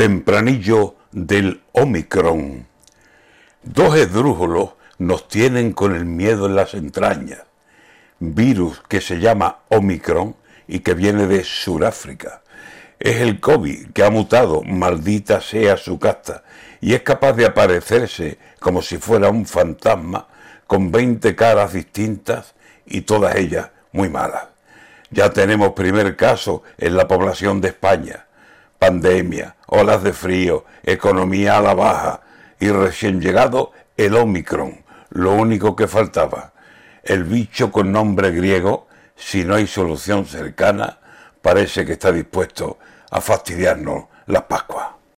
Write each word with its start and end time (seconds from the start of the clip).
Tempranillo 0.00 0.94
del 1.12 1.60
Omicron. 1.72 2.66
Dos 3.62 3.96
esdrújulos 3.96 4.70
nos 4.96 5.28
tienen 5.28 5.74
con 5.74 5.94
el 5.94 6.06
miedo 6.06 6.46
en 6.46 6.54
las 6.56 6.72
entrañas. 6.72 7.42
Virus 8.18 8.80
que 8.88 9.02
se 9.02 9.20
llama 9.20 9.58
Omicron 9.68 10.36
y 10.66 10.78
que 10.78 10.94
viene 10.94 11.26
de 11.26 11.44
Suráfrica. 11.44 12.40
Es 12.98 13.16
el 13.16 13.40
COVID 13.40 13.90
que 13.92 14.02
ha 14.02 14.08
mutado, 14.08 14.62
maldita 14.62 15.42
sea 15.42 15.76
su 15.76 15.98
casta, 15.98 16.44
y 16.80 16.94
es 16.94 17.02
capaz 17.02 17.34
de 17.34 17.44
aparecerse 17.44 18.38
como 18.58 18.80
si 18.80 18.96
fuera 18.96 19.28
un 19.28 19.44
fantasma 19.44 20.28
con 20.66 20.90
20 20.90 21.36
caras 21.36 21.74
distintas 21.74 22.54
y 22.86 23.02
todas 23.02 23.36
ellas 23.36 23.68
muy 23.92 24.08
malas. 24.08 24.44
Ya 25.10 25.28
tenemos 25.28 25.72
primer 25.72 26.16
caso 26.16 26.62
en 26.78 26.96
la 26.96 27.06
población 27.06 27.60
de 27.60 27.68
España 27.68 28.28
pandemia, 28.80 29.56
olas 29.66 30.02
de 30.02 30.14
frío, 30.14 30.64
economía 30.82 31.58
a 31.58 31.60
la 31.60 31.74
baja 31.74 32.22
y 32.58 32.70
recién 32.70 33.20
llegado 33.20 33.72
el 33.98 34.16
Omicron, 34.16 34.82
lo 35.10 35.34
único 35.34 35.76
que 35.76 35.86
faltaba. 35.86 36.54
El 37.02 37.24
bicho 37.24 37.70
con 37.70 37.92
nombre 37.92 38.30
griego, 38.30 38.88
si 39.14 39.44
no 39.44 39.56
hay 39.56 39.66
solución 39.66 40.24
cercana, 40.24 40.98
parece 41.42 41.84
que 41.84 41.92
está 41.92 42.10
dispuesto 42.10 42.78
a 43.10 43.20
fastidiarnos 43.20 44.06
la 44.24 44.48
Pascua. 44.48 44.89